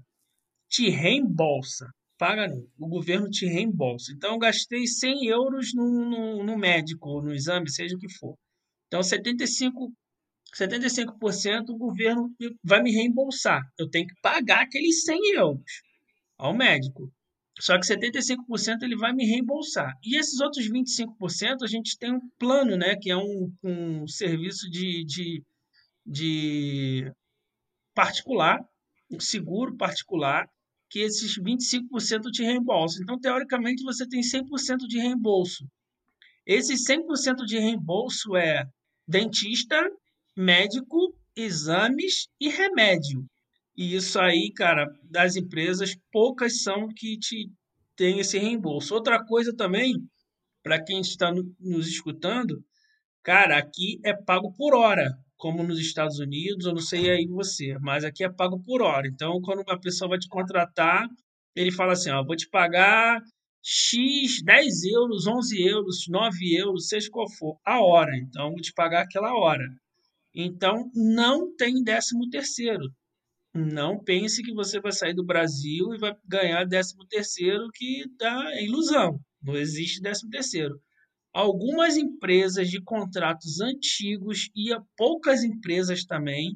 [0.70, 1.86] te reembolsa
[2.18, 2.66] paga não.
[2.78, 4.10] O governo te reembolsa.
[4.12, 8.34] Então, eu gastei 100 euros no, no, no médico, no exame, seja o que for.
[8.86, 9.92] Então, 75,
[10.58, 13.62] 75% o governo vai me reembolsar.
[13.78, 15.82] Eu tenho que pagar aqueles 100 euros
[16.38, 17.12] ao médico.
[17.58, 19.94] Só que 75% ele vai me reembolsar.
[20.04, 22.96] E esses outros 25% a gente tem um plano, né?
[22.96, 25.42] Que é um, um serviço de, de,
[26.04, 27.12] de
[27.94, 28.60] particular,
[29.10, 30.46] um seguro particular,
[30.90, 33.02] que esses 25% te reembolsam.
[33.02, 35.66] Então, teoricamente, você tem 100% de reembolso.
[36.44, 38.64] Esse 100% de reembolso é
[39.08, 39.76] dentista,
[40.36, 43.24] médico, exames e remédio.
[43.76, 47.50] E isso aí, cara, das empresas, poucas são que te
[47.96, 48.94] tem esse reembolso.
[48.94, 49.94] Outra coisa também,
[50.62, 52.62] para quem está nos escutando,
[53.22, 57.78] cara, aqui é pago por hora, como nos Estados Unidos, eu não sei aí você,
[57.80, 59.06] mas aqui é pago por hora.
[59.06, 61.06] Então, quando uma pessoa vai te contratar,
[61.54, 63.20] ele fala assim, ó, vou te pagar
[63.62, 68.16] X, 10 euros, 11 euros, 9 euros, seja qual for, a hora.
[68.16, 69.64] Então, vou te pagar aquela hora.
[70.38, 72.92] Então, não tem décimo terceiro.
[73.54, 78.52] Não pense que você vai sair do Brasil e vai ganhar décimo terceiro, que dá
[78.52, 79.18] é ilusão.
[79.42, 80.78] Não existe décimo terceiro.
[81.32, 86.54] Algumas empresas de contratos antigos e poucas empresas também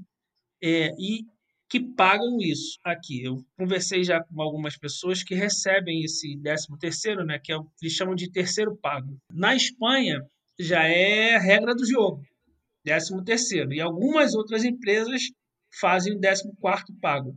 [0.62, 1.24] é, e
[1.70, 3.24] que pagam isso aqui.
[3.24, 7.94] Eu conversei já com algumas pessoas que recebem esse décimo terceiro, né, que é eles
[7.94, 9.16] chamam de terceiro pago.
[9.32, 10.20] Na Espanha
[10.58, 12.22] já é regra do jogo,
[12.84, 13.72] décimo terceiro.
[13.72, 15.22] E algumas outras empresas
[15.80, 16.44] fazem o 14
[17.00, 17.36] pago.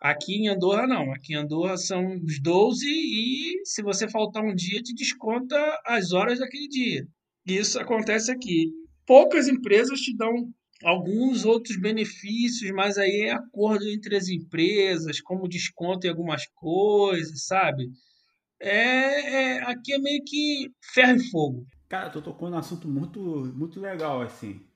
[0.00, 4.54] Aqui em Andorra não, aqui em Andorra são os 12 e se você faltar um
[4.54, 7.08] dia te desconta as horas daquele dia.
[7.46, 8.70] Isso acontece aqui.
[9.06, 10.52] Poucas empresas te dão
[10.84, 17.46] alguns outros benefícios, mas aí é acordo entre as empresas, como desconto em algumas coisas,
[17.46, 17.88] sabe?
[18.60, 21.66] É, é aqui é meio que ferro e fogo.
[21.88, 24.66] Cara, tu tocou num assunto muito, muito legal, assim.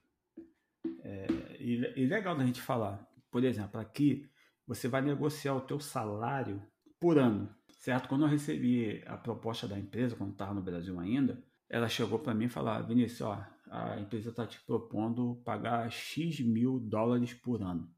[1.02, 1.26] É,
[1.58, 3.04] e, e legal da gente falar.
[3.30, 4.28] Por exemplo, aqui
[4.66, 6.62] você vai negociar o teu salário
[7.00, 8.08] por ano, certo?
[8.08, 12.34] Quando eu recebi a proposta da empresa, quando estava no Brasil ainda, ela chegou para
[12.34, 17.34] mim e falou, ah, Vinícius, ó, a empresa está te propondo pagar X mil dólares
[17.34, 17.92] por ano,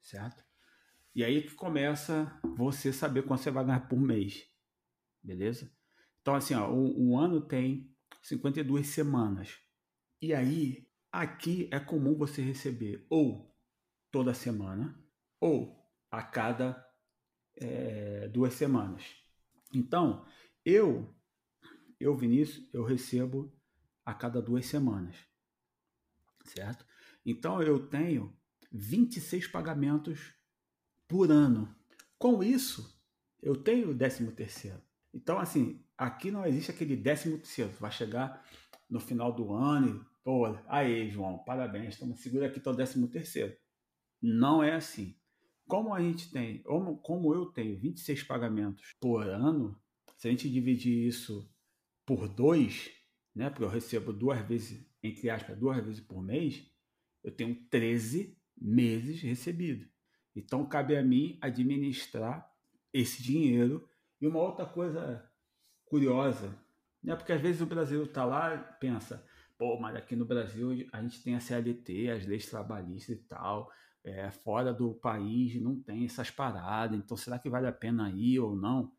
[0.00, 0.44] certo?
[1.14, 4.48] E aí que começa você saber quanto você vai ganhar por mês,
[5.22, 5.70] beleza?
[6.22, 7.89] Então, assim, ó, um, um ano tem
[8.22, 9.58] 52 semanas.
[10.20, 13.52] E aí, Aqui é comum você receber ou
[14.12, 14.96] toda semana
[15.40, 15.76] ou
[16.08, 16.86] a cada
[17.56, 19.02] é, duas semanas.
[19.74, 20.24] Então,
[20.64, 21.12] eu,
[21.98, 23.52] eu, Vinícius, eu recebo
[24.04, 25.16] a cada duas semanas,
[26.44, 26.86] certo?
[27.26, 28.36] Então, eu tenho
[28.70, 30.32] 26 pagamentos
[31.08, 31.74] por ano.
[32.16, 33.02] Com isso,
[33.42, 34.80] eu tenho o 13 terceiro.
[35.12, 37.72] Então, assim, aqui não existe aquele 13 terceiro.
[37.78, 38.44] Vai chegar
[38.88, 43.56] no final do ano Pô, aí, João, parabéns, estamos segura aqui teu décimo terceiro.
[44.20, 45.16] Não é assim.
[45.66, 49.80] Como a gente tem, como eu tenho 26 pagamentos por ano,
[50.18, 51.50] se a gente dividir isso
[52.04, 52.90] por dois,
[53.34, 56.70] né, porque eu recebo duas vezes, entre aspas, duas vezes por mês,
[57.24, 59.88] eu tenho 13 meses recebido.
[60.36, 62.46] Então cabe a mim administrar
[62.92, 63.88] esse dinheiro.
[64.20, 65.29] E uma outra coisa
[65.90, 66.56] curiosa,
[67.02, 69.26] né, porque às vezes o Brasil está lá pensa,
[69.58, 73.70] pô, mas aqui no Brasil a gente tem a CLT, as leis trabalhistas e tal,
[74.04, 78.38] é, fora do país não tem essas paradas, então será que vale a pena ir
[78.38, 78.92] ou não?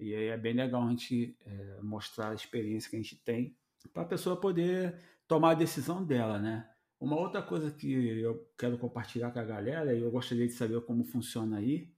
[0.00, 3.56] E aí é bem legal a gente é, mostrar a experiência que a gente tem
[3.92, 6.68] para a pessoa poder tomar a decisão dela, né?
[6.98, 10.80] Uma outra coisa que eu quero compartilhar com a galera e eu gostaria de saber
[10.86, 11.92] como funciona aí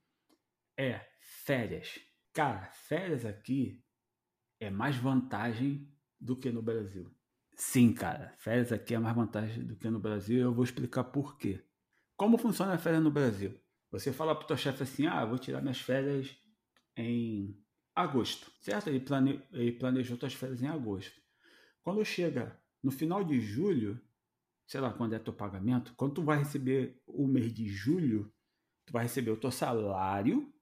[0.77, 1.99] é férias.
[2.33, 3.81] Cara, férias aqui
[4.59, 5.87] é mais vantagem
[6.19, 7.11] do que no Brasil.
[7.55, 11.05] Sim, cara, férias aqui é mais vantagem do que no Brasil e eu vou explicar
[11.05, 11.63] por quê.
[12.15, 13.59] Como funciona a férias no Brasil?
[13.91, 16.35] Você fala para o teu chefe assim, ah, vou tirar minhas férias
[16.95, 17.57] em
[17.95, 18.87] agosto, certo?
[18.89, 19.41] Ele, plane...
[19.51, 21.19] ele planejou suas férias em agosto.
[21.81, 23.99] Quando chega no final de julho,
[24.67, 28.31] sei lá quando é teu pagamento, quando tu vai receber o mês de julho,
[28.85, 30.53] tu vai receber o teu salário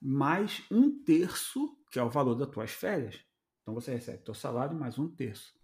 [0.00, 3.20] mais um terço, que é o valor das tuas férias.
[3.62, 5.60] Então você recebe teu salário mais um terço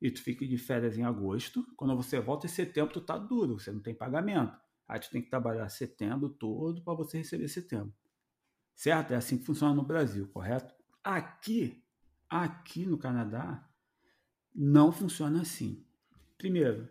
[0.00, 1.66] e tu fica de férias em agosto.
[1.76, 4.58] Quando você volta em setembro, tu tá duro, você não tem pagamento.
[4.88, 7.94] Aí tu tem que trabalhar setembro todo para você receber setembro.
[8.74, 9.12] Certo?
[9.12, 10.74] É assim que funciona no Brasil, correto?
[11.04, 11.84] Aqui,
[12.28, 13.68] aqui no Canadá,
[14.54, 15.86] não funciona assim.
[16.38, 16.88] Primeiro,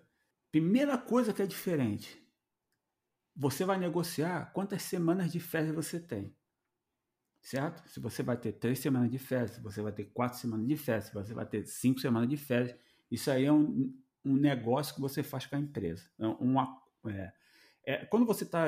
[0.52, 2.24] primeira coisa que é diferente,
[3.36, 6.38] você vai negociar quantas semanas de férias você tem.
[7.42, 7.88] Certo?
[7.90, 10.78] Se você vai ter três semanas de férias, se você vai ter quatro semanas de
[10.78, 12.76] férias, se você vai ter cinco semanas de férias,
[13.10, 16.10] isso aí é um, um negócio que você faz com a empresa.
[16.20, 17.34] É uma, é,
[17.86, 18.68] é, quando você está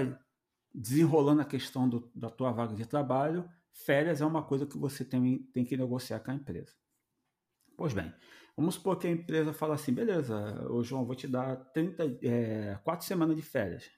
[0.73, 5.03] desenrolando a questão do, da tua vaga de trabalho, férias é uma coisa que você
[5.03, 6.73] tem, tem que negociar com a empresa.
[7.77, 8.13] Pois bem,
[8.55, 12.79] vamos supor que a empresa fala assim, beleza, ô João, vou te dar 30, é,
[12.83, 13.89] 4 semanas de férias.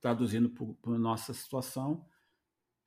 [0.00, 2.06] traduzindo para nossa situação,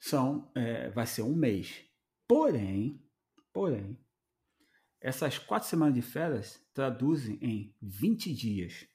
[0.02, 1.86] são é, vai ser um mês.
[2.28, 3.08] Porém,
[3.54, 3.98] porém,
[5.00, 8.88] essas quatro semanas de férias traduzem em 20 dias.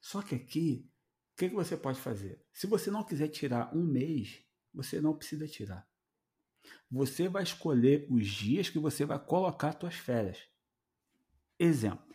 [0.00, 0.90] Só que aqui,
[1.32, 2.42] o que, que você pode fazer?
[2.52, 5.86] Se você não quiser tirar um mês, você não precisa tirar.
[6.90, 10.42] Você vai escolher os dias que você vai colocar suas férias.
[11.58, 12.14] Exemplo.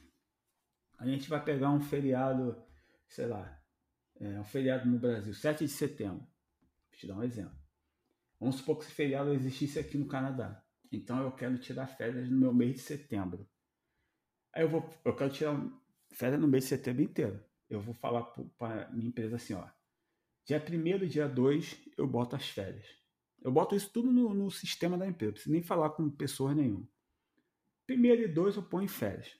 [0.97, 2.61] A gente vai pegar um feriado,
[3.07, 3.61] sei lá,
[4.19, 6.19] é, um feriado no Brasil, 7 de setembro.
[6.19, 7.68] Vou te dar um exemplo.
[8.39, 10.63] Vamos supor que esse feriado existisse aqui no Canadá.
[10.91, 13.47] Então eu quero tirar férias no meu mês de setembro.
[14.53, 15.61] Aí eu vou, eu quero tirar
[16.11, 17.43] férias no mês de setembro inteiro.
[17.69, 18.23] Eu vou falar
[18.57, 19.67] para minha empresa assim, ó.
[20.45, 22.87] Dia 1 dia 2 eu boto as férias.
[23.41, 26.55] Eu boto isso tudo no, no sistema da empresa, não preciso nem falar com pessoas
[26.55, 26.87] nenhuma.
[27.85, 29.35] Primeiro e dois eu ponho férias.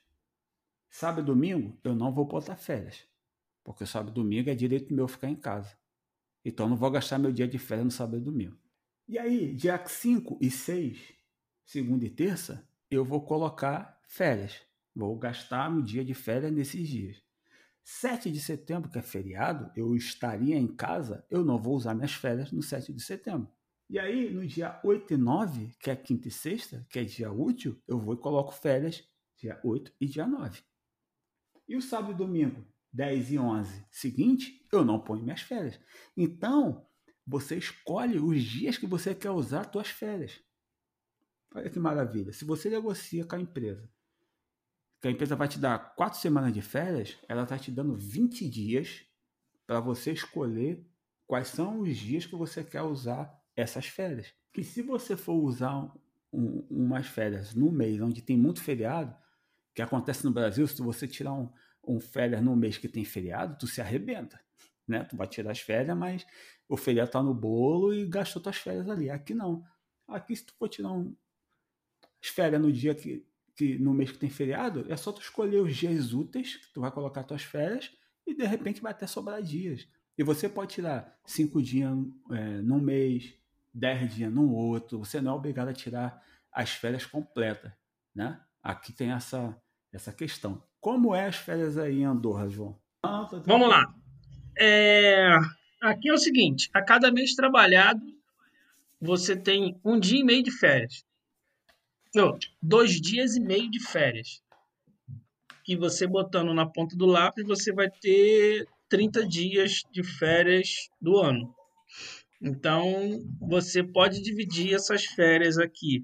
[0.89, 3.07] Sábado e domingo eu não vou botar férias.
[3.63, 5.77] Porque sábado e domingo é direito meu ficar em casa.
[6.43, 8.57] Então eu não vou gastar meu dia de férias no sábado e domingo.
[9.09, 10.99] E aí, dia 5 e 6
[11.65, 14.61] segunda e terça, eu vou colocar férias.
[14.95, 17.19] Vou gastar meu dia de férias nesses dias.
[17.81, 22.13] 7 de setembro, que é feriado, eu estaria em casa, eu não vou usar minhas
[22.13, 23.51] férias no 7 de setembro.
[23.89, 27.31] E aí, no dia 8 e 9, que é quinta e sexta, que é dia
[27.31, 29.03] útil, eu vou e coloco férias
[29.35, 30.61] dia 8 e dia 9.
[31.67, 35.79] E o sábado e domingo, 10 e 11 seguinte, eu não ponho minhas férias.
[36.15, 36.87] Então,
[37.29, 40.41] você escolhe os dias que você quer usar suas férias.
[41.53, 42.33] Olha que maravilha.
[42.33, 43.87] Se você negocia com a empresa,
[44.99, 48.49] que a empresa vai te dar quatro semanas de férias, ela está te dando 20
[48.49, 49.05] dias
[49.67, 50.83] para você escolher
[51.27, 54.33] quais são os dias que você quer usar essas férias.
[54.51, 55.93] Que se você for usar
[56.33, 59.15] um, umas férias no mês onde tem muito feriado,
[59.75, 61.47] que acontece no Brasil, se você tirar um,
[61.87, 64.39] um férias no mês que tem feriado, tu se arrebenta.
[64.89, 65.03] Né?
[65.03, 66.25] Tu vai tirar as férias, mas
[66.67, 69.09] o feriado está no bolo e gastou tuas férias ali.
[69.09, 69.63] Aqui não.
[70.07, 71.15] Aqui, se tu for tirar um,
[72.21, 73.23] as férias no dia que,
[73.55, 76.81] que no mês que tem feriado, é só tu escolher os dias úteis que tu
[76.81, 77.91] vai colocar tuas férias
[78.25, 79.87] e de repente vai até sobrar dias.
[80.17, 81.91] E você pode tirar cinco dias
[82.31, 83.33] é, num mês,
[83.73, 84.97] dez dias num outro.
[84.99, 86.21] Você não é obrigado a tirar
[86.51, 87.71] as férias completas,
[88.13, 88.41] né?
[88.61, 89.55] Aqui tem essa
[89.91, 90.61] essa questão.
[90.79, 92.79] Como é as férias aí em Andorra, João?
[93.45, 93.95] Vamos lá.
[94.59, 95.37] É...
[95.81, 98.01] Aqui é o seguinte: a cada mês trabalhado,
[98.99, 101.03] você tem um dia e meio de férias
[102.61, 104.41] dois dias e meio de férias.
[105.63, 111.17] Que você botando na ponta do lápis, você vai ter 30 dias de férias do
[111.17, 111.53] ano.
[112.41, 116.03] Então, você pode dividir essas férias aqui.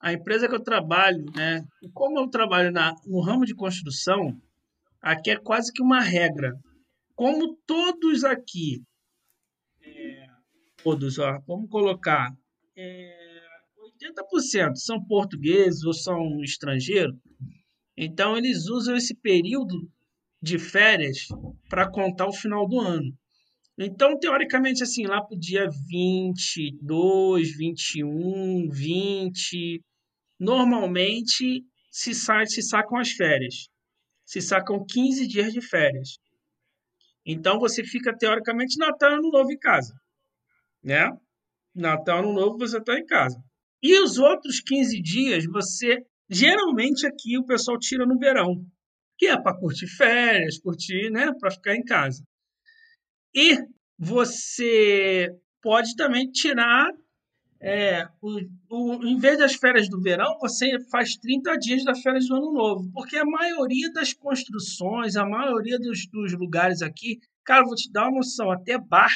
[0.00, 1.62] A empresa que eu trabalho, né?
[1.92, 4.40] Como eu trabalho na, no ramo de construção,
[5.02, 6.58] aqui é quase que uma regra.
[7.20, 8.82] Como todos aqui,
[9.82, 10.26] é,
[10.82, 12.34] todos, ó, vamos colocar,
[12.74, 13.42] é,
[14.00, 17.14] 80% são portugueses ou são estrangeiros.
[17.94, 19.86] Então, eles usam esse período
[20.40, 21.28] de férias
[21.68, 23.14] para contar o final do ano.
[23.78, 29.84] Então, teoricamente, assim, lá para o dia 22, 21, 20,
[30.38, 33.68] normalmente se, sa se sacam as férias.
[34.24, 36.18] Se sacam 15 dias de férias.
[37.32, 39.94] Então, você fica, teoricamente, Natal Ano Novo em casa.
[40.82, 41.10] Né?
[41.74, 43.42] Natal Ano Novo você está em casa.
[43.82, 48.64] E os outros 15 dias, você geralmente aqui o pessoal tira no verão,
[49.18, 52.22] que é para curtir férias, curtir, né, para ficar em casa.
[53.34, 53.58] E
[53.98, 55.28] você
[55.62, 56.90] pode também tirar
[57.62, 62.26] é, o, o, em vez das férias do verão, você faz 30 dias das férias
[62.26, 62.90] do ano novo.
[62.92, 68.08] Porque a maioria das construções, a maioria dos, dos lugares aqui, cara, vou te dar
[68.08, 69.12] uma noção, até bar,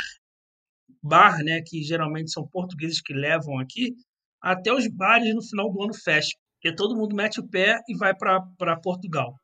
[1.02, 3.94] bar, né, que geralmente são portugueses que levam aqui,
[4.42, 7.96] até os bares no final do ano fecham, porque todo mundo mete o pé e
[7.96, 9.34] vai para Portugal.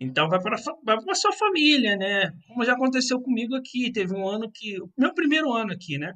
[0.00, 2.30] Então vai para a sua família, né?
[2.48, 6.12] Como já aconteceu comigo aqui, teve um ano que meu primeiro ano aqui, né?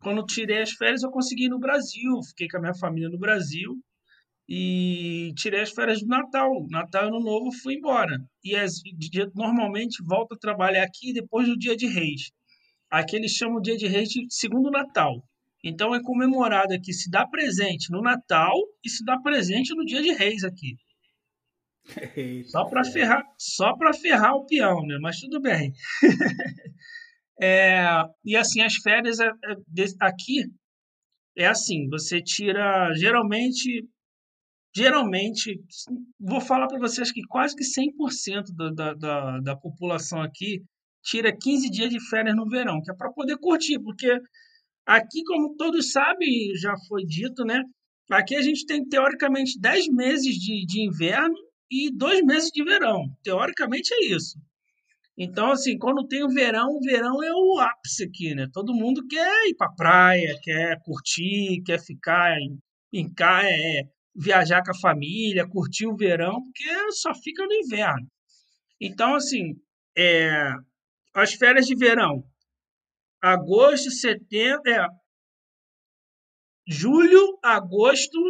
[0.00, 3.18] Quando tirei as férias eu consegui ir no Brasil, fiquei com a minha família no
[3.18, 3.76] Brasil
[4.48, 8.16] e tirei as férias do Natal, Natal Ano Novo fui embora.
[8.42, 8.80] E as,
[9.34, 12.30] normalmente volto a trabalhar aqui depois do Dia de Reis.
[12.90, 15.22] Aqui eles chamam o Dia de Reis de segundo Natal.
[15.62, 20.00] Então é comemorado aqui se dá presente no Natal e se dá presente no Dia
[20.00, 20.76] de Reis aqui.
[22.16, 24.98] Eita, só para ferrar, só para ferrar o peão, né?
[25.00, 25.72] Mas tudo bem.
[27.40, 27.80] é,
[28.24, 30.44] e assim as férias é, é, aqui
[31.36, 33.86] é assim, você tira geralmente
[34.74, 35.60] geralmente
[36.20, 40.62] vou falar para vocês que quase que 100% da, da, da, da população aqui
[41.02, 44.20] tira 15 dias de férias no verão, que é para poder curtir, porque
[44.86, 47.62] aqui, como todos sabem, já foi dito, né?
[48.10, 51.34] Aqui a gente tem teoricamente 10 meses de, de inverno
[51.70, 53.04] e dois meses de verão.
[53.22, 54.38] Teoricamente é isso.
[55.20, 58.46] Então, assim, quando tem o verão, o verão é o ápice aqui, né?
[58.52, 62.56] Todo mundo quer ir pra praia, quer curtir, quer ficar em,
[62.92, 63.82] em é,
[64.14, 68.06] viajar com a família, curtir o verão, porque só fica no inverno.
[68.80, 69.56] Então, assim,
[69.96, 70.52] é,
[71.12, 72.22] as férias de verão,
[73.20, 74.86] agosto, setembro, é,
[76.68, 78.20] julho, agosto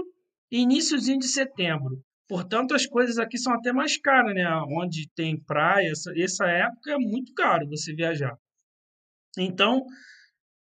[0.51, 2.03] iníciozinho de setembro.
[2.29, 4.45] Portanto, as coisas aqui são até mais caras, né?
[4.79, 8.37] Onde tem praia, essa, essa época é muito caro você viajar.
[9.39, 9.83] Então,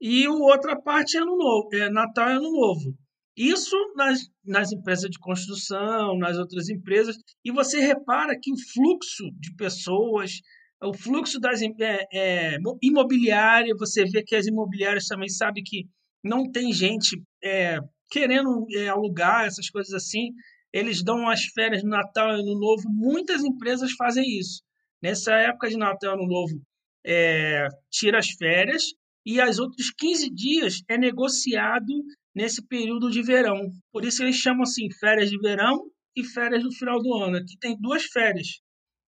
[0.00, 2.94] e outra parte é ano novo, é Natal e Ano Novo.
[3.36, 9.24] Isso nas, nas empresas de construção, nas outras empresas, e você repara que o fluxo
[9.38, 10.40] de pessoas,
[10.82, 15.86] o fluxo das é, é, imobiliária, você vê que as imobiliárias também sabem que
[16.24, 17.78] não tem gente é,
[18.10, 20.30] querendo é, alugar essas coisas assim
[20.76, 22.82] eles dão as férias no Natal e Ano Novo.
[22.88, 24.62] Muitas empresas fazem isso.
[25.02, 26.62] Nessa época de Natal e Ano Novo,
[27.06, 28.84] é, tira as férias
[29.24, 31.92] e as outros 15 dias é negociado
[32.34, 33.70] nesse período de verão.
[33.90, 37.38] Por isso eles chamam assim férias de verão e férias no final do ano.
[37.38, 38.60] Aqui tem duas férias.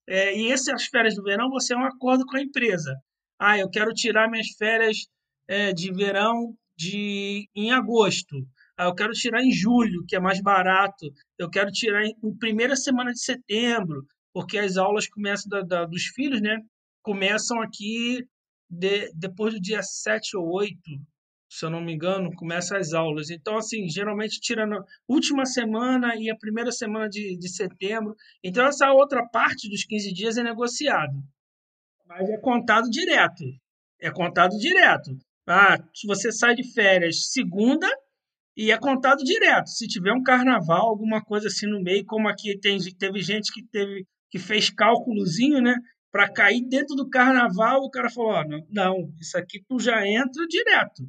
[0.09, 2.95] É, e essas férias do verão você é um acordo com a empresa.
[3.39, 5.07] Ah, eu quero tirar minhas férias
[5.47, 8.37] é, de verão de em agosto.
[8.79, 11.13] Ah, eu quero tirar em julho, que é mais barato.
[11.37, 15.85] Eu quero tirar em, em primeira semana de setembro, porque as aulas começam da, da,
[15.85, 16.61] dos filhos, né?
[17.03, 18.25] Começam aqui
[18.71, 20.79] de, depois do dia 7 ou 8,
[21.51, 23.31] se eu não me engano, começam as aulas.
[23.31, 28.15] Então, assim, geralmente tira na última semana e a primeira semana de, de setembro.
[28.45, 31.21] Então, essa outra parte dos 15 dias é negociado.
[32.07, 33.43] Mas é contado direto.
[34.01, 35.19] É contado direto.
[35.49, 37.89] Ah, se você sai de férias segunda,
[38.59, 39.69] e é contado direto.
[39.69, 43.63] Se tiver um carnaval, alguma coisa assim no meio, como aqui tem, teve gente que
[43.63, 45.77] teve que fez cálculozinho, né?
[46.11, 50.45] Para cair dentro do carnaval, o cara falou: não, não, isso aqui tu já entra
[50.49, 51.09] direto.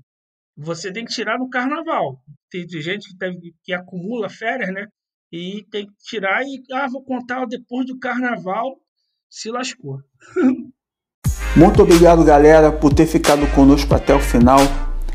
[0.55, 2.21] Você tem que tirar no carnaval.
[2.51, 4.85] Tem, gente que, teve, que acumula férias, né?
[5.31, 8.77] E tem que tirar e, ah, vou contar depois do carnaval,
[9.27, 9.99] se lascou.
[11.57, 14.59] Muito obrigado, galera, por ter ficado conosco até o final.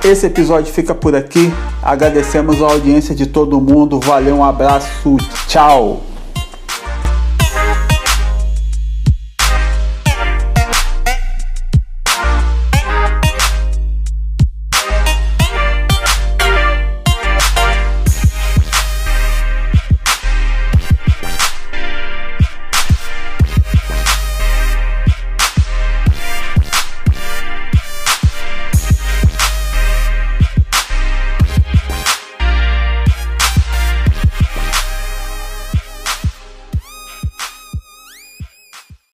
[0.02, 1.52] Esse episódio fica por aqui.
[1.82, 4.00] Agradecemos a audiência de todo mundo.
[4.00, 5.16] Valeu, um abraço,
[5.46, 6.09] tchau!